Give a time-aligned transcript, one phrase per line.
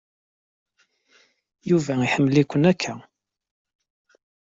[1.69, 2.83] Yuba iḥemmel-ikent akk.